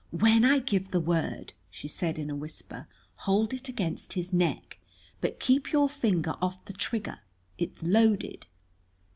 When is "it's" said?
7.59-7.83